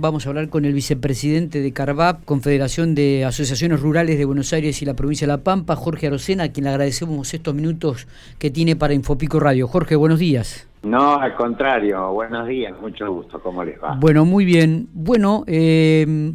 Vamos 0.00 0.26
a 0.26 0.28
hablar 0.28 0.48
con 0.48 0.64
el 0.64 0.74
vicepresidente 0.74 1.60
de 1.60 1.72
CARVAP, 1.72 2.24
Confederación 2.24 2.94
de 2.94 3.24
Asociaciones 3.24 3.80
Rurales 3.80 4.16
de 4.16 4.24
Buenos 4.24 4.52
Aires 4.52 4.80
y 4.80 4.84
la 4.84 4.94
provincia 4.94 5.26
de 5.26 5.32
La 5.32 5.42
Pampa, 5.42 5.74
Jorge 5.74 6.06
Arocena, 6.06 6.44
a 6.44 6.48
quien 6.52 6.64
le 6.64 6.70
agradecemos 6.70 7.34
estos 7.34 7.52
minutos 7.52 8.06
que 8.38 8.52
tiene 8.52 8.76
para 8.76 8.94
Infopico 8.94 9.40
Radio. 9.40 9.66
Jorge, 9.66 9.96
buenos 9.96 10.20
días. 10.20 10.68
No, 10.84 11.16
al 11.16 11.34
contrario, 11.34 12.12
buenos 12.12 12.46
días, 12.46 12.80
mucho 12.80 13.12
gusto, 13.12 13.40
¿cómo 13.42 13.64
les 13.64 13.82
va? 13.82 13.96
Bueno, 13.98 14.24
muy 14.24 14.44
bien. 14.44 14.88
Bueno, 14.92 15.42
eh, 15.48 16.32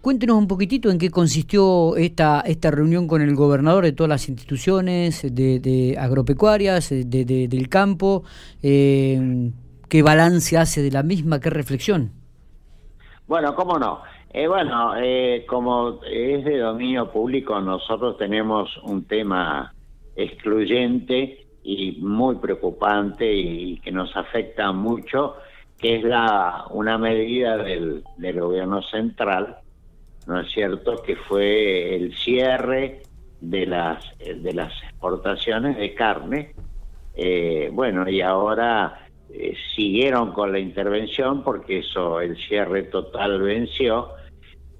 cuéntenos 0.00 0.38
un 0.38 0.48
poquitito 0.48 0.90
en 0.90 0.96
qué 0.96 1.10
consistió 1.10 1.96
esta, 1.96 2.40
esta 2.40 2.70
reunión 2.70 3.06
con 3.06 3.20
el 3.20 3.34
gobernador 3.34 3.84
de 3.84 3.92
todas 3.92 4.08
las 4.08 4.30
instituciones 4.30 5.26
de, 5.30 5.96
agropecuarias, 6.00 6.88
de, 6.88 7.24
del 7.50 7.68
campo, 7.68 8.24
eh, 8.62 9.50
qué 9.90 10.02
balance 10.02 10.56
hace 10.56 10.80
de 10.80 10.90
la 10.90 11.02
misma, 11.02 11.38
qué 11.40 11.50
reflexión. 11.50 12.23
Bueno, 13.26 13.54
cómo 13.54 13.78
no. 13.78 14.02
Eh, 14.30 14.46
bueno, 14.46 14.94
eh, 14.96 15.44
como 15.48 16.00
es 16.04 16.44
de 16.44 16.58
dominio 16.58 17.10
público, 17.10 17.60
nosotros 17.60 18.18
tenemos 18.18 18.76
un 18.82 19.04
tema 19.04 19.72
excluyente 20.16 21.46
y 21.62 21.92
muy 22.00 22.36
preocupante 22.36 23.32
y 23.32 23.78
que 23.78 23.90
nos 23.90 24.14
afecta 24.16 24.72
mucho, 24.72 25.36
que 25.78 25.96
es 25.96 26.04
la 26.04 26.66
una 26.70 26.98
medida 26.98 27.56
del, 27.56 28.04
del 28.18 28.40
gobierno 28.40 28.82
central, 28.82 29.56
¿no 30.26 30.40
es 30.40 30.52
cierto?, 30.52 31.00
que 31.02 31.16
fue 31.16 31.94
el 31.96 32.14
cierre 32.16 33.02
de 33.40 33.66
las 33.66 34.04
de 34.18 34.52
las 34.52 34.72
exportaciones 34.82 35.76
de 35.76 35.94
carne. 35.94 36.54
Eh, 37.14 37.70
bueno, 37.72 38.08
y 38.08 38.20
ahora 38.20 39.03
eh, 39.36 39.56
siguieron 39.74 40.30
con 40.32 40.52
la 40.52 40.60
intervención 40.60 41.42
porque 41.42 41.80
eso, 41.80 42.20
el 42.20 42.36
cierre 42.36 42.84
total 42.84 43.42
venció, 43.42 44.10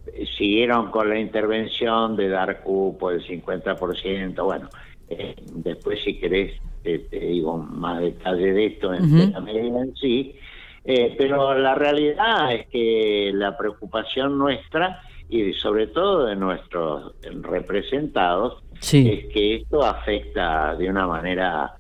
eh, 0.06 0.27
siguieron 0.38 0.92
con 0.92 1.08
la 1.08 1.18
intervención 1.18 2.14
de 2.14 2.28
dar 2.28 2.62
cupo 2.62 3.11
del 3.11 3.27
50%, 3.27 4.44
bueno, 4.44 4.69
eh, 5.08 5.34
después 5.55 5.98
si 6.05 6.20
querés 6.20 6.52
te, 6.84 6.98
digo 7.11 7.58
más 7.58 8.00
detalle 8.00 8.52
de 8.52 8.66
esto 8.66 8.94
en 8.94 9.33
la 9.33 9.41
medida 9.41 9.80
en 9.80 9.96
sí, 9.96 10.36
pero 10.84 11.58
la 11.58 11.74
realidad 11.74 12.55
es 12.55 12.68
que 12.68 13.33
la 13.34 13.56
preocupación 13.56 14.39
nuestra 14.39 15.00
y 15.28 15.52
sobre 15.55 15.89
todo 15.89 16.27
de 16.27 16.36
nuestros 16.36 17.14
representados 17.42 18.62
es 18.80 19.27
que 19.33 19.56
esto 19.56 19.83
afecta 19.83 20.77
de 20.77 20.89
una 20.89 21.08
manera 21.08 21.74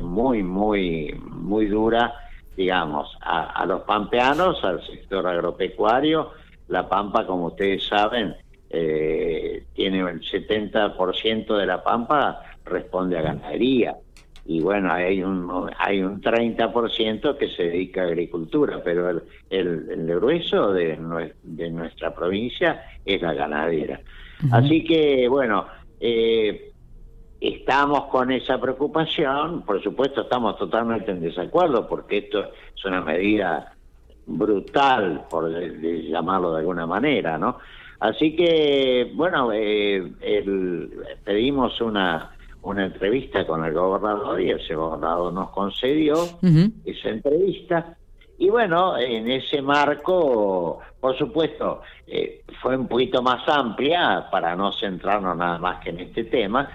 muy, 0.00 0.42
muy, 0.42 1.14
muy 1.24 1.66
dura, 1.66 2.14
digamos, 2.56 3.16
a, 3.20 3.64
los 3.66 3.82
pampeanos, 3.82 4.62
al 4.64 4.84
sector 4.86 5.26
agropecuario. 5.26 6.30
La 6.68 6.88
Pampa, 6.88 7.26
como 7.26 7.46
ustedes 7.46 7.86
saben, 7.86 8.34
eh, 8.70 9.64
tiene 9.74 10.00
el 10.00 10.20
70% 10.20 11.56
de 11.56 11.66
la 11.66 11.82
Pampa 11.82 12.42
responde 12.64 13.18
a 13.18 13.22
ganadería. 13.22 13.96
Y 14.44 14.60
bueno, 14.60 14.90
hay 14.92 15.22
un, 15.22 15.70
hay 15.78 16.02
un 16.02 16.22
30% 16.22 17.36
que 17.36 17.48
se 17.48 17.64
dedica 17.64 18.02
a 18.02 18.06
agricultura, 18.06 18.80
pero 18.82 19.10
el, 19.10 19.22
el, 19.50 20.06
grueso 20.06 20.72
de, 20.72 20.98
de, 21.42 21.70
nuestra 21.70 22.14
provincia 22.14 22.82
es 23.04 23.20
la 23.20 23.34
ganadera. 23.34 24.00
Así 24.50 24.84
que, 24.84 25.28
bueno, 25.28 25.66
eh, 26.00 26.72
Estamos 27.40 28.06
con 28.06 28.32
esa 28.32 28.60
preocupación, 28.60 29.62
por 29.62 29.80
supuesto 29.82 30.22
estamos 30.22 30.58
totalmente 30.58 31.12
en 31.12 31.20
desacuerdo 31.20 31.86
porque 31.86 32.18
esto 32.18 32.50
es 32.76 32.84
una 32.84 33.00
medida 33.00 33.74
brutal, 34.26 35.24
por 35.30 35.48
llamarlo 35.48 36.52
de 36.52 36.58
alguna 36.58 36.86
manera, 36.86 37.38
¿no? 37.38 37.58
Así 38.00 38.34
que, 38.34 39.12
bueno, 39.14 39.50
eh, 39.52 40.12
pedimos 41.24 41.80
una, 41.80 42.30
una 42.62 42.86
entrevista 42.86 43.46
con 43.46 43.64
el 43.64 43.72
gobernador 43.72 44.40
y 44.40 44.50
ese 44.50 44.74
gobernador 44.74 45.32
nos 45.32 45.50
concedió 45.50 46.14
esa 46.84 47.08
entrevista. 47.08 47.96
Y 48.38 48.50
bueno, 48.50 48.96
en 48.98 49.28
ese 49.30 49.62
marco, 49.62 50.80
por 51.00 51.18
supuesto, 51.18 51.82
eh, 52.06 52.42
fue 52.60 52.76
un 52.76 52.86
poquito 52.86 53.20
más 53.20 53.48
amplia 53.48 54.28
para 54.30 54.54
no 54.54 54.72
centrarnos 54.72 55.36
nada 55.36 55.58
más 55.58 55.82
que 55.82 55.90
en 55.90 56.00
este 56.00 56.24
tema 56.24 56.68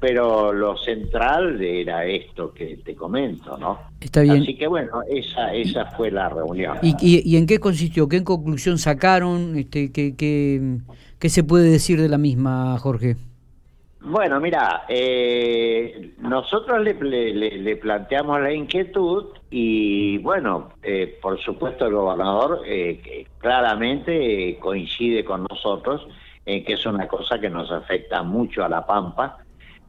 pero 0.00 0.52
lo 0.52 0.76
central 0.76 1.60
era 1.60 2.04
esto 2.04 2.52
que 2.52 2.78
te 2.84 2.94
comento, 2.94 3.56
¿no? 3.58 3.78
Está 4.00 4.22
bien. 4.22 4.42
Así 4.42 4.56
que 4.56 4.66
bueno, 4.66 5.02
esa 5.08 5.54
esa 5.54 5.86
fue 5.86 6.10
la 6.10 6.28
reunión. 6.28 6.78
¿Y, 6.82 6.94
y, 7.00 7.36
en 7.36 7.46
qué 7.46 7.58
consistió? 7.58 8.08
¿Qué 8.08 8.22
conclusión 8.22 8.78
sacaron? 8.78 9.56
Este, 9.56 9.92
¿qué, 9.92 10.14
qué, 10.16 11.28
se 11.28 11.44
puede 11.44 11.70
decir 11.70 12.00
de 12.00 12.08
la 12.08 12.18
misma, 12.18 12.78
Jorge? 12.78 13.16
Bueno, 14.00 14.38
mira, 14.38 14.84
eh, 14.86 16.12
nosotros 16.18 16.82
le, 16.82 16.92
le, 17.32 17.76
planteamos 17.76 18.38
la 18.38 18.52
inquietud 18.52 19.28
y 19.50 20.18
bueno, 20.18 20.72
eh, 20.82 21.18
por 21.22 21.40
supuesto 21.40 21.86
el 21.86 21.94
gobernador 21.94 22.60
eh, 22.66 23.26
claramente 23.38 24.58
coincide 24.60 25.24
con 25.24 25.46
nosotros 25.48 26.06
en 26.44 26.64
que 26.64 26.74
es 26.74 26.84
una 26.84 27.08
cosa 27.08 27.38
que 27.38 27.48
nos 27.48 27.70
afecta 27.70 28.22
mucho 28.22 28.62
a 28.62 28.68
La 28.68 28.84
Pampa 28.84 29.43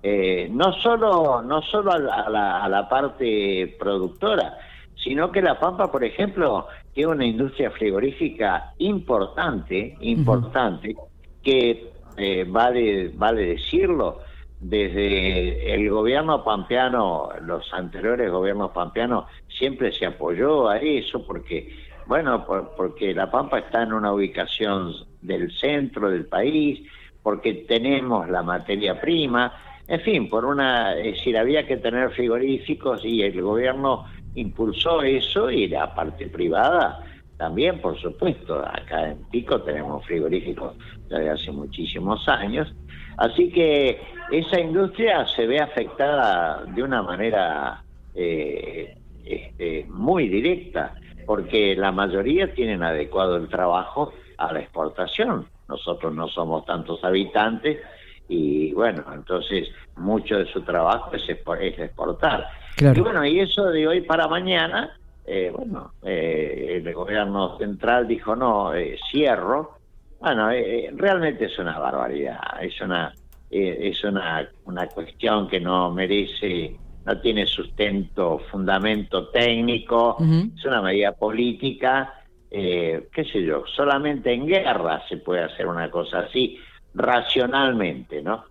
eh, 0.08 0.48
no 0.52 0.72
solo, 0.72 1.42
no 1.42 1.64
solo 1.64 1.92
a 1.92 1.98
la, 1.98 2.64
a, 2.64 2.70
la, 2.70 2.88
parte 2.88 3.76
productora, 3.80 4.56
sino 4.96 5.32
que 5.32 5.42
La 5.42 5.60
Pampa, 5.60 5.92
por 5.92 6.04
ejemplo, 6.04 6.68
tiene 6.94 7.12
una 7.12 7.26
industria 7.26 7.72
frigorífica 7.72 8.74
importante, 8.78 9.98
importante, 10.02 10.96
que 11.42 11.92
eh, 12.18 12.46
vale, 12.48 13.14
vale 13.16 13.48
decirlo, 13.48 14.20
desde 14.60 15.74
el 15.74 15.90
gobierno 15.90 16.44
pampeano, 16.44 17.30
los 17.42 17.74
anteriores 17.74 18.30
gobiernos 18.30 18.70
pampeanos, 18.74 19.26
siempre 19.48 19.92
se 19.92 20.06
apoyó 20.06 20.70
a 20.70 20.78
eso 20.78 21.26
porque, 21.26 21.80
bueno, 22.06 22.46
porque 22.78 23.16
La 23.16 23.32
Pampa 23.32 23.58
está 23.58 23.82
en 23.82 23.92
una 23.92 24.14
ubicación 24.14 24.94
del 25.24 25.52
centro 25.52 26.12
del 26.12 26.28
país, 26.28 26.88
porque 27.24 27.66
tenemos 27.68 28.30
la 28.30 28.44
materia 28.44 29.02
prima, 29.02 29.52
en 29.88 30.02
fin, 30.02 30.30
por 30.30 30.46
una, 30.46 30.96
es 30.98 31.18
decir, 31.18 31.38
había 31.38 31.66
que 31.68 31.78
tener 31.78 32.10
frigoríficos 32.12 33.06
y 33.06 33.22
el 33.22 33.42
gobierno 33.42 34.06
impulsó 34.34 35.02
eso 35.04 35.52
y 35.52 35.68
la 35.68 35.94
parte 35.94 36.28
privada 36.28 37.04
también, 37.38 37.80
por 37.82 38.00
supuesto. 38.00 38.60
Acá 38.60 39.12
en 39.12 39.24
Pico 39.30 39.62
tenemos 39.62 40.06
frigoríficos 40.06 40.76
desde 41.08 41.30
hace 41.30 41.52
muchísimos 41.52 42.28
años. 42.28 42.74
Así 43.18 43.50
que 43.52 44.02
esa 44.32 44.60
industria 44.60 45.26
se 45.28 45.46
ve 45.46 45.60
afectada 45.60 46.66
de 46.66 46.84
una 46.84 47.04
manera 47.04 47.84
eh, 48.14 48.98
este, 49.24 49.86
muy 49.90 50.28
directa, 50.30 50.96
porque 51.26 51.76
la 51.76 51.92
mayoría 51.92 52.54
tienen 52.54 52.84
adecuado 52.84 53.38
el 53.38 53.50
trabajo 53.50 54.14
a 54.38 54.52
la 54.52 54.60
exportación. 54.60 55.48
Nosotros 55.68 56.14
no 56.14 56.28
somos 56.28 56.66
tantos 56.66 57.04
habitantes 57.04 57.80
y 58.28 58.74
bueno, 58.74 59.04
entonces 59.14 59.70
mucho 59.98 60.38
de 60.38 60.46
su 60.46 60.62
trabajo 60.62 61.12
es, 61.14 61.30
exportar. 61.30 62.48
Y 62.78 63.00
bueno, 63.00 63.26
y 63.26 63.40
eso 63.40 63.66
de 63.66 63.88
hoy 63.88 64.02
para 64.02 64.28
mañana, 64.28 64.98
eh, 65.26 65.52
bueno, 65.56 65.94
eh, 66.04 66.82
el 66.84 66.94
gobierno 66.94 67.58
central 67.58 68.08
dijo 68.08 68.36
no, 68.36 68.74
eh, 68.74 68.98
cierro. 69.12 69.78
Bueno, 70.20 70.50
realmente 70.94 71.46
es 71.46 71.60
una 71.60 71.78
barbaridad, 71.78 72.40
es 72.62 72.80
una 72.82 73.14
es 73.48 74.04
una, 74.04 74.50
una 74.66 74.88
cuestión 74.88 75.48
que 75.48 75.62
no 75.62 75.92
merece, 75.92 76.76
no 77.06 77.22
tiene 77.22 77.46
sustento, 77.46 78.42
fundamento 78.52 79.30
técnico, 79.30 80.18
es 80.20 80.66
una 80.66 80.82
medida 80.82 81.14
política, 81.14 82.22
qué 82.50 83.28
sé 83.32 83.44
yo, 83.44 83.64
solamente 83.68 84.34
en 84.34 84.48
guerra 84.48 85.04
se 85.08 85.18
puede 85.18 85.44
hacer 85.44 85.68
una 85.68 85.90
cosa 85.90 86.20
así 86.20 86.60
racionalmente, 86.96 88.22
¿no? 88.22 88.46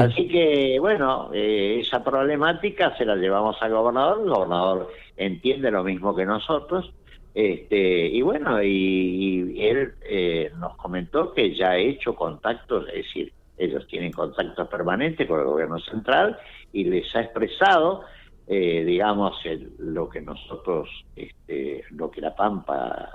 Así 0.00 0.26
que, 0.26 0.78
bueno, 0.80 1.30
eh, 1.32 1.78
esa 1.80 2.02
problemática 2.02 2.96
se 2.96 3.04
la 3.04 3.14
llevamos 3.14 3.56
al 3.60 3.72
gobernador, 3.72 4.22
el 4.24 4.30
gobernador 4.30 4.92
entiende 5.16 5.70
lo 5.70 5.84
mismo 5.84 6.16
que 6.16 6.26
nosotros, 6.26 6.92
este, 7.32 8.08
y 8.08 8.20
bueno, 8.22 8.60
y, 8.60 9.56
él 9.60 9.92
eh, 10.08 10.50
nos 10.58 10.76
comentó 10.76 11.32
que 11.32 11.54
ya 11.54 11.70
ha 11.70 11.76
hecho 11.76 12.16
contactos, 12.16 12.88
es 12.88 13.06
decir, 13.06 13.32
ellos 13.56 13.86
tienen 13.86 14.10
contactos 14.10 14.66
permanentes 14.68 15.28
con 15.28 15.38
el 15.38 15.46
gobierno 15.46 15.78
central 15.78 16.36
y 16.72 16.84
les 16.84 17.14
ha 17.14 17.20
expresado, 17.20 18.02
eh, 18.48 18.82
digamos, 18.84 19.36
lo 19.78 20.08
que 20.08 20.20
nosotros, 20.20 20.88
este, 21.14 21.84
lo 21.90 22.10
que 22.10 22.20
la 22.20 22.34
Pampa 22.34 23.10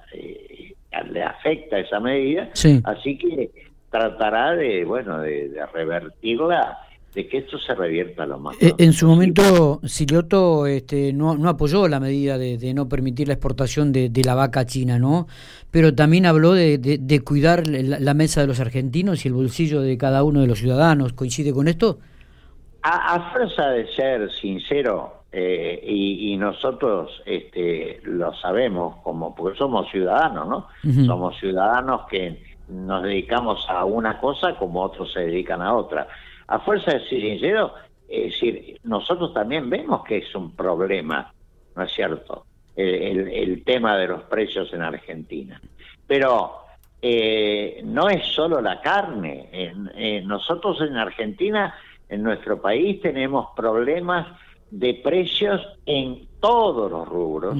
le 1.09 1.23
afecta 1.23 1.75
a 1.75 1.79
esa 1.79 1.99
medida, 1.99 2.49
así 2.85 3.17
que 3.17 3.51
tratará 3.93 4.55
de, 4.55 4.83
bueno, 4.85 5.19
de, 5.19 5.51
revertirla 5.71 6.79
de 7.13 7.27
que 7.27 7.37
esto 7.37 7.59
se 7.59 7.75
revierta 7.75 8.25
lo 8.25 8.39
más. 8.39 8.55
Eh, 8.59 8.73
en 8.79 8.91
su 8.91 9.07
momento, 9.07 9.79
Silioto 9.83 10.65
este, 10.65 11.13
no, 11.13 11.37
no 11.37 11.47
apoyó 11.47 11.87
la 11.87 11.99
medida 11.99 12.39
de, 12.39 12.73
no 12.73 12.89
permitir 12.89 13.27
la 13.27 13.35
exportación 13.35 13.91
de, 13.91 14.09
la 14.25 14.33
vaca 14.33 14.65
china, 14.65 14.97
¿no? 14.97 15.27
Pero 15.69 15.93
también 15.93 16.25
habló 16.25 16.53
de, 16.53 16.79
de 16.79 17.19
cuidar 17.21 17.67
la, 17.67 18.13
mesa 18.15 18.41
de 18.41 18.47
los 18.47 18.59
argentinos 18.59 19.25
y 19.25 19.27
el 19.27 19.35
bolsillo 19.35 19.81
de 19.81 19.95
cada 19.95 20.23
uno 20.23 20.41
de 20.41 20.47
los 20.47 20.57
ciudadanos. 20.57 21.13
¿Coincide 21.13 21.53
con 21.53 21.67
esto? 21.67 21.99
A, 22.81 23.13
a 23.13 23.31
fuerza 23.31 23.69
de 23.69 23.87
ser 23.95 24.31
sincero, 24.41 25.23
eh, 25.35 25.83
y, 25.83 26.37
nosotros 26.37 27.09
este, 27.25 27.99
lo 28.03 28.35
sabemos 28.35 28.97
como 28.97 29.33
porque 29.33 29.57
somos 29.57 29.89
ciudadanos, 29.89 30.47
¿no? 30.47 30.67
Somos 31.07 31.39
ciudadanos 31.39 32.01
que 32.07 32.52
nos 32.67 33.03
dedicamos 33.03 33.65
a 33.69 33.85
una 33.85 34.19
cosa 34.19 34.55
como 34.55 34.81
otros 34.81 35.11
se 35.11 35.21
dedican 35.21 35.61
a 35.61 35.73
otra. 35.73 36.07
A 36.47 36.59
fuerza 36.59 36.91
de 36.91 37.07
ser 37.07 37.21
sincero, 37.21 37.73
es 38.07 38.31
decir, 38.33 38.79
nosotros 38.83 39.33
también 39.33 39.69
vemos 39.69 40.03
que 40.03 40.17
es 40.17 40.35
un 40.35 40.55
problema, 40.55 41.33
¿no 41.75 41.83
es 41.83 41.91
cierto? 41.93 42.45
El, 42.75 43.63
tema 43.63 43.97
de 43.97 44.07
los 44.07 44.23
precios 44.23 44.73
en 44.73 44.81
Argentina. 44.81 45.61
Pero 46.07 46.63
eh, 47.01 47.81
no 47.83 48.09
es 48.09 48.25
solo 48.27 48.61
la 48.61 48.81
carne. 48.81 49.73
nosotros 50.25 50.81
en 50.81 50.97
Argentina, 50.97 51.75
en 52.09 52.23
nuestro 52.23 52.61
país, 52.61 53.01
tenemos 53.01 53.49
problemas 53.55 54.27
de 54.71 54.95
precios 54.95 55.61
en 55.85 56.27
todos 56.39 56.91
los 56.91 57.07
rubros. 57.07 57.57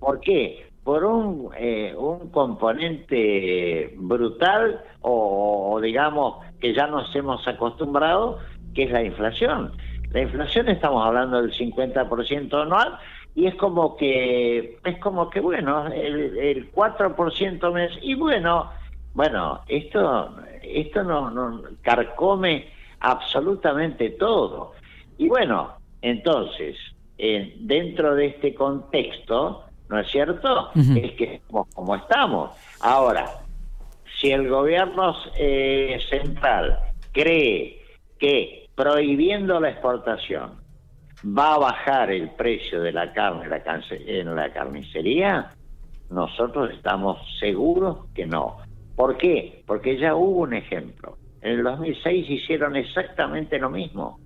¿Por 0.00 0.20
qué? 0.20 0.67
Por 0.88 1.04
un, 1.04 1.50
eh, 1.58 1.94
un 1.94 2.30
componente 2.30 3.92
brutal 3.98 4.82
o, 5.02 5.78
digamos 5.82 6.42
que 6.58 6.72
ya 6.72 6.86
nos 6.86 7.14
hemos 7.14 7.46
acostumbrado, 7.46 8.38
que 8.74 8.84
es 8.84 8.90
la 8.90 9.02
inflación. 9.02 9.72
La 10.12 10.22
inflación 10.22 10.70
estamos 10.70 11.04
hablando 11.04 11.42
del 11.42 11.52
50% 11.52 12.62
anual 12.62 12.98
y 13.34 13.48
es 13.48 13.54
como 13.56 13.98
que 13.98 14.78
es 14.82 14.98
como 15.00 15.28
que 15.28 15.40
bueno, 15.40 15.88
el, 15.88 16.38
el 16.38 16.72
4% 16.72 17.70
mes 17.70 17.92
y 18.00 18.14
bueno, 18.14 18.70
bueno, 19.12 19.60
esto 19.68 20.36
esto 20.62 21.04
no, 21.04 21.64
carcome 21.82 22.66
absolutamente 23.00 24.08
todo. 24.08 24.72
Y 25.18 25.28
bueno, 25.28 25.74
entonces, 26.00 26.78
dentro 27.18 28.14
de 28.14 28.28
este 28.28 28.54
contexto, 28.54 29.67
¿no 29.88 29.98
es 29.98 30.10
cierto? 30.10 30.70
Es 30.74 31.12
que 31.12 31.34
estamos 31.34 31.68
como 31.74 31.96
estamos. 31.96 32.50
Ahora, 32.80 33.26
si 34.20 34.30
el 34.30 34.48
gobierno 34.48 35.14
eh, 35.36 35.98
central 36.10 36.78
cree 37.12 37.82
que 38.18 38.68
prohibiendo 38.74 39.60
la 39.60 39.70
exportación 39.70 40.60
va 41.24 41.54
a 41.54 41.58
bajar 41.58 42.10
el 42.10 42.30
precio 42.30 42.80
de 42.80 42.92
la 42.92 43.12
carne 43.12 43.48
en 43.90 44.34
la 44.34 44.52
carnicería, 44.52 45.50
nosotros 46.10 46.70
estamos 46.72 47.18
seguros 47.38 48.06
que 48.14 48.26
no. 48.26 48.58
¿Por 48.96 49.16
qué? 49.16 49.62
Porque 49.66 49.98
ya 49.98 50.14
hubo 50.14 50.42
un 50.42 50.54
ejemplo. 50.54 51.16
En 51.40 51.52
el 51.52 51.62
2006 51.62 52.30
hicieron 52.30 52.76
exactamente 52.76 53.58
lo 53.58 53.70
mismo. 53.70 54.18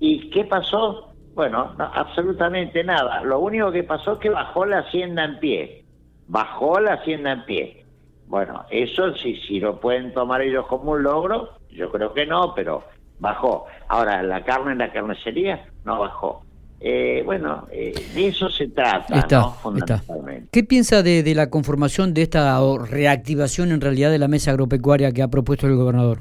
¿Y 0.00 0.30
qué 0.30 0.44
pasó? 0.44 1.07
Bueno, 1.38 1.72
absolutamente 1.78 2.82
nada. 2.82 3.22
Lo 3.22 3.38
único 3.38 3.70
que 3.70 3.84
pasó 3.84 4.14
es 4.14 4.18
que 4.18 4.28
bajó 4.28 4.66
la 4.66 4.80
hacienda 4.80 5.24
en 5.24 5.38
pie. 5.38 5.84
Bajó 6.26 6.80
la 6.80 6.94
hacienda 6.94 7.30
en 7.30 7.44
pie. 7.44 7.86
Bueno, 8.26 8.64
eso 8.72 9.14
sí, 9.14 9.40
si 9.46 9.60
lo 9.60 9.78
pueden 9.78 10.12
tomar 10.12 10.42
ellos 10.42 10.66
como 10.66 10.90
un 10.90 11.04
logro, 11.04 11.50
yo 11.70 11.92
creo 11.92 12.12
que 12.12 12.26
no, 12.26 12.54
pero 12.56 12.82
bajó. 13.20 13.66
Ahora, 13.86 14.20
la 14.24 14.42
carne 14.42 14.72
en 14.72 14.78
la 14.78 14.92
carnicería 14.92 15.64
no 15.84 16.00
bajó. 16.00 16.42
Eh, 16.80 17.22
bueno, 17.24 17.68
eh, 17.70 17.92
de 18.16 18.26
eso 18.26 18.50
se 18.50 18.66
trata, 18.66 19.24
¿no? 19.30 19.52
fundamentalmente. 19.52 20.48
¿Qué 20.50 20.64
piensa 20.64 21.04
de, 21.04 21.22
de 21.22 21.36
la 21.36 21.50
conformación 21.50 22.14
de 22.14 22.22
esta 22.22 22.58
reactivación 22.84 23.70
en 23.70 23.80
realidad 23.80 24.10
de 24.10 24.18
la 24.18 24.26
mesa 24.26 24.50
agropecuaria 24.50 25.12
que 25.12 25.22
ha 25.22 25.28
propuesto 25.28 25.68
el 25.68 25.76
gobernador? 25.76 26.18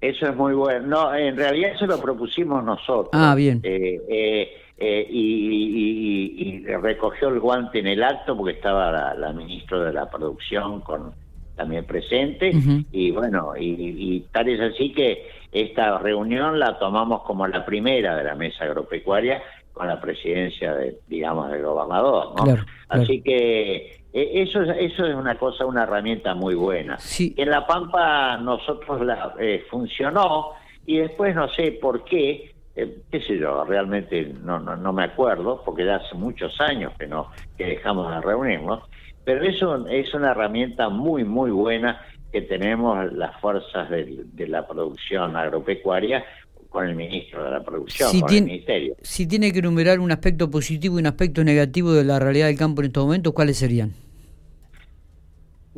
Eso 0.00 0.28
es 0.28 0.36
muy 0.36 0.54
bueno. 0.54 0.86
No, 0.86 1.14
en 1.14 1.36
realidad 1.36 1.72
eso 1.74 1.86
lo 1.86 2.00
propusimos 2.00 2.62
nosotros. 2.62 3.10
Ah, 3.12 3.34
bien. 3.34 3.60
Eh, 3.64 4.00
eh, 4.08 4.48
eh, 4.78 5.06
y, 5.10 6.64
recogió 6.66 7.28
el 7.28 7.40
guante 7.40 7.80
en 7.80 7.88
el 7.88 8.02
acto 8.02 8.36
porque 8.36 8.52
estaba 8.52 9.14
la, 9.14 9.32
ministra 9.32 9.80
de 9.80 9.92
la 9.92 10.08
Producción 10.08 10.80
con 10.82 11.12
también 11.56 11.84
presente. 11.84 12.52
Y 12.92 13.10
bueno, 13.10 13.54
y, 13.58 14.20
tal 14.30 14.48
es 14.48 14.60
así 14.60 14.92
que 14.92 15.28
esta 15.50 15.98
reunión 15.98 16.60
la 16.60 16.78
tomamos 16.78 17.22
como 17.22 17.46
la 17.48 17.64
primera 17.64 18.16
de 18.16 18.24
la 18.24 18.36
mesa 18.36 18.64
agropecuaria 18.64 19.42
con 19.72 19.88
la 19.88 20.00
presidencia, 20.00 20.74
de, 20.74 20.98
digamos, 21.08 21.50
del 21.50 21.62
gobernador. 21.62 22.34
¿no? 22.36 22.56
Así 22.88 23.20
que 23.22 24.02
eso, 24.22 24.62
eso 24.62 25.06
es 25.06 25.14
una 25.14 25.36
cosa, 25.36 25.66
una 25.66 25.82
herramienta 25.82 26.34
muy 26.34 26.54
buena. 26.54 26.98
En 27.18 27.50
La 27.50 27.66
Pampa 27.66 28.36
nosotros 28.38 29.04
la 29.04 29.34
eh, 29.38 29.64
funcionó 29.70 30.52
y 30.86 30.98
después 30.98 31.34
no 31.34 31.48
sé 31.50 31.72
por 31.72 32.04
qué, 32.04 32.54
eh, 32.74 33.02
qué 33.10 33.20
sé 33.20 33.38
yo, 33.38 33.64
realmente 33.64 34.32
no, 34.42 34.58
no, 34.58 34.76
no, 34.76 34.92
me 34.92 35.04
acuerdo, 35.04 35.62
porque 35.64 35.84
ya 35.84 35.96
hace 35.96 36.14
muchos 36.14 36.60
años 36.60 36.92
que 36.98 37.06
no 37.06 37.30
que 37.56 37.66
dejamos 37.66 38.10
de 38.10 38.20
reunirnos, 38.20 38.82
pero 39.24 39.42
eso 39.42 39.86
es 39.88 40.14
una 40.14 40.30
herramienta 40.30 40.88
muy, 40.88 41.24
muy 41.24 41.50
buena 41.50 42.00
que 42.32 42.42
tenemos 42.42 43.12
las 43.12 43.38
fuerzas 43.40 43.90
de, 43.90 44.46
la 44.46 44.66
producción 44.66 45.36
agropecuaria 45.36 46.24
con 46.68 46.86
el 46.86 46.94
ministro 46.94 47.44
de 47.44 47.50
la 47.50 47.62
producción, 47.62 48.20
con 48.20 48.34
el 48.34 48.44
ministerio. 48.44 48.96
Si 49.02 49.26
tiene 49.26 49.52
que 49.52 49.60
enumerar 49.60 50.00
un 50.00 50.12
aspecto 50.12 50.50
positivo 50.50 50.96
y 50.96 51.00
un 51.00 51.06
aspecto 51.06 51.42
negativo 51.44 51.92
de 51.92 52.04
la 52.04 52.18
realidad 52.18 52.46
del 52.46 52.58
campo 52.58 52.82
en 52.82 52.86
estos 52.86 53.04
momentos, 53.04 53.32
¿cuáles 53.32 53.56
serían? 53.56 53.92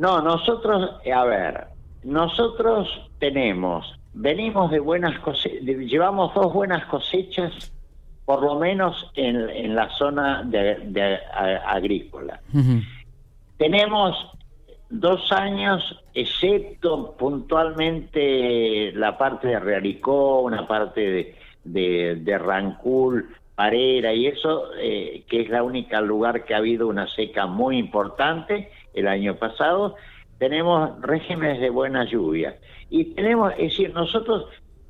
No, 0.01 0.19
nosotros, 0.19 0.95
a 1.13 1.25
ver, 1.25 1.67
nosotros 2.03 2.87
tenemos, 3.19 3.85
venimos 4.13 4.71
de 4.71 4.79
buenas 4.79 5.19
cosechas, 5.19 5.61
llevamos 5.61 6.33
dos 6.33 6.51
buenas 6.51 6.83
cosechas, 6.87 7.71
por 8.25 8.41
lo 8.41 8.57
menos 8.57 9.11
en, 9.13 9.75
la 9.75 9.89
zona 9.91 10.41
de, 10.41 11.19
agrícola. 11.67 12.41
Tenemos 13.57 14.15
dos 14.89 15.31
años, 15.31 16.03
excepto 16.15 17.15
puntualmente 17.15 18.93
la 18.93 19.19
parte 19.19 19.49
de 19.49 19.59
Realicó, 19.59 20.41
una 20.41 20.67
parte 20.67 21.35
de, 21.63 22.15
de, 22.15 22.37
Rancul, 22.39 23.29
Parera 23.53 24.15
y 24.15 24.25
eso, 24.25 24.73
eh, 24.79 25.25
que 25.29 25.41
es 25.41 25.49
la 25.49 25.61
única 25.61 26.01
lugar 26.01 26.43
que 26.43 26.55
ha 26.55 26.57
habido 26.57 26.87
una 26.87 27.07
seca 27.07 27.45
muy 27.45 27.77
importante 27.77 28.71
el 28.93 29.07
año 29.07 29.35
pasado, 29.35 29.95
tenemos 30.37 30.99
regímenes 31.01 31.61
de 31.61 31.69
buena 31.69 32.03
lluvia. 32.05 32.57
Y 32.89 33.13
tenemos, 33.13 33.53
es 33.53 33.69
decir, 33.69 33.93
nosotros 33.93 34.47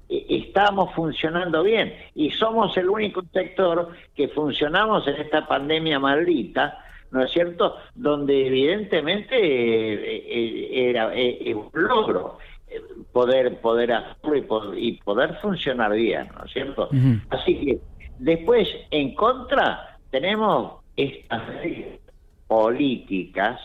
eh, 0.08 0.25
estamos 0.29 0.93
funcionando 0.93 1.63
bien 1.63 1.93
y 2.15 2.31
somos 2.31 2.75
el 2.77 2.89
único 2.89 3.22
sector 3.34 3.89
que 4.15 4.27
funcionamos 4.29 5.08
en 5.08 5.15
esta 5.15 5.46
pandemia 5.48 6.00
maldita, 6.00 6.84
¿no 7.12 7.24
es 7.24 7.31
cierto? 7.31 7.75
Donde 7.96 8.48
evidentemente 8.48 9.36
eh, 9.36 10.24
eh, 10.25 10.89
era 10.89 11.08
un 11.55 11.70
logro 11.74 12.38
poder 13.12 13.60
poder 13.60 13.91
hacerlo 13.91 14.77
y 14.77 14.93
poder, 15.03 15.36
funcionar 15.41 15.91
bien, 15.91 16.29
¿no 16.38 16.46
es 16.46 16.53
cierto? 16.53 16.89
Así 17.29 17.65
que 17.65 17.79
después 18.20 18.70
en 18.91 19.13
contra 19.15 19.98
tenemos 20.10 20.75
estas 20.96 21.41
políticas 22.48 23.60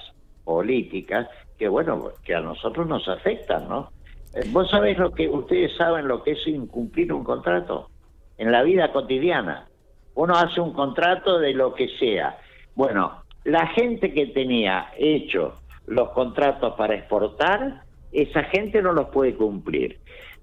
políticas 0.47 1.29
que, 1.59 1.69
bueno, 1.69 2.12
que 2.25 2.35
a 2.35 2.41
nosotros 2.41 2.87
nos 2.87 3.07
afectan, 3.09 3.69
¿no? 3.69 3.91
Eh, 4.33 4.45
vos 4.50 4.71
sabés 4.71 4.97
lo 4.97 5.12
que, 5.12 5.29
ustedes 5.29 5.76
saben 5.76 6.07
lo 6.07 6.23
que 6.23 6.33
es 6.33 6.47
incumplir 6.47 7.12
un 7.12 7.25
contrato 7.25 7.91
en 8.38 8.53
la 8.53 8.62
vida 8.62 8.93
cotidiana. 8.93 9.67
Uno 10.15 10.35
hace 10.35 10.61
un 10.61 10.73
contrato 10.73 11.38
de 11.41 11.53
lo 11.53 11.75
que 11.75 11.88
sea. 11.99 12.38
Bueno, 12.75 13.23
la 13.45 13.67
gente 13.69 14.12
que 14.12 14.26
tenía 14.26 14.93
hecho 14.97 15.55
los 15.87 16.11
contratos 16.11 16.75
para 16.75 16.95
exportar, 16.95 17.83
esa 18.12 18.45
gente 18.45 18.81
no 18.81 18.93
los 18.93 19.09
puede 19.09 19.35
cumplir. 19.35 19.99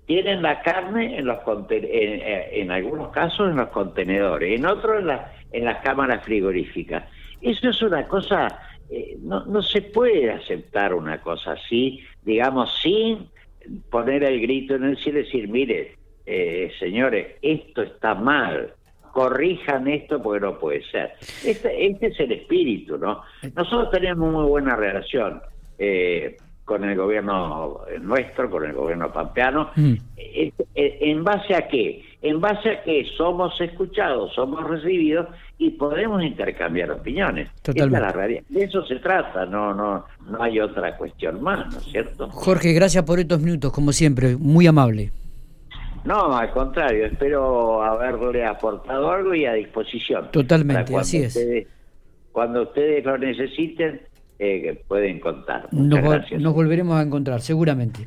Tienen 0.05 0.41
la 0.41 0.61
carne 0.61 1.17
en 1.17 1.25
los 1.25 1.39
en, 1.69 2.71
algunos 2.71 3.09
casos 3.09 3.49
en 3.49 3.55
los 3.55 3.69
contenedores, 3.69 4.59
en 4.59 4.65
otros 4.65 5.01
en, 5.01 5.09
en 5.53 5.65
las 5.65 5.81
cámaras 5.81 6.25
frigoríficas. 6.25 7.05
Eso 7.41 7.69
es 7.69 7.81
una 7.81 8.05
cosa 8.07 8.47
eh, 8.89 9.17
no, 9.21 9.45
no 9.45 9.61
se 9.61 9.81
puede 9.81 10.31
aceptar 10.31 10.93
una 10.93 11.21
cosa 11.21 11.53
así, 11.53 12.01
digamos, 12.23 12.73
sin 12.81 13.29
poner 13.89 14.23
el 14.23 14.41
grito 14.41 14.75
en 14.75 14.83
el 14.83 14.97
cielo 14.97 15.19
y 15.19 15.23
decir, 15.23 15.47
mire, 15.47 15.95
eh, 16.25 16.71
señores, 16.79 17.35
esto 17.41 17.81
está 17.81 18.15
mal, 18.15 18.73
corrijan 19.11 19.87
esto 19.87 20.21
porque 20.21 20.45
no 20.45 20.57
puede 20.57 20.83
ser. 20.85 21.13
Este, 21.45 21.85
este 21.85 22.07
es 22.07 22.19
el 22.19 22.31
espíritu, 22.31 22.97
¿no? 22.97 23.21
Nosotros 23.55 23.91
tenemos 23.91 24.31
muy 24.31 24.45
buena 24.45 24.75
relación. 24.75 25.41
Eh, 25.77 26.37
con 26.65 26.83
el 26.83 26.95
gobierno 26.95 27.81
nuestro, 28.01 28.49
con 28.49 28.65
el 28.65 28.73
gobierno 28.73 29.11
pampeano. 29.11 29.71
Mm. 29.75 29.93
¿En 30.75 31.23
base 31.23 31.55
a 31.55 31.67
qué? 31.67 32.03
En 32.21 32.39
base 32.39 32.69
a 32.69 32.83
que 32.83 33.05
somos 33.17 33.59
escuchados, 33.59 34.33
somos 34.33 34.63
recibidos 34.69 35.27
y 35.57 35.71
podemos 35.71 36.23
intercambiar 36.23 36.91
opiniones. 36.91 37.49
Totalmente. 37.61 38.43
De 38.47 38.63
eso 38.63 38.85
se 38.85 38.95
trata, 38.95 39.45
no, 39.45 39.73
no, 39.73 40.05
no 40.29 40.41
hay 40.41 40.59
otra 40.59 40.95
cuestión 40.97 41.41
más, 41.41 41.71
¿no 41.71 41.79
es 41.79 41.85
cierto? 41.85 42.29
Jorge, 42.29 42.71
gracias 42.73 43.03
por 43.03 43.19
estos 43.19 43.41
minutos, 43.41 43.71
como 43.73 43.91
siempre, 43.91 44.37
muy 44.37 44.67
amable. 44.67 45.11
No, 46.05 46.35
al 46.35 46.51
contrario, 46.51 47.05
espero 47.05 47.81
haberle 47.81 48.45
aportado 48.45 49.09
algo 49.09 49.33
y 49.33 49.45
a 49.45 49.53
disposición. 49.53 50.31
Totalmente, 50.31 50.95
así 50.95 51.17
es. 51.17 51.67
cuando 52.31 52.63
ustedes 52.63 53.05
lo 53.05 53.17
necesiten, 53.17 54.01
eh, 54.39 54.81
pueden 54.87 55.19
contar. 55.19 55.67
nos 55.71 56.53
volveremos 56.53 56.95
a 56.95 57.01
encontrar, 57.03 57.41
seguramente. 57.41 57.99